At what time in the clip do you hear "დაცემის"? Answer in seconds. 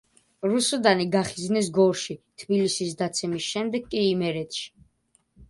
3.03-3.51